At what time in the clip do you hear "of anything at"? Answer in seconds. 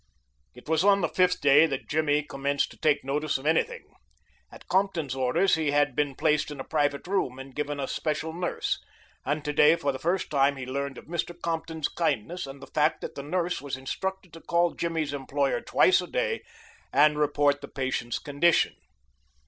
3.37-4.67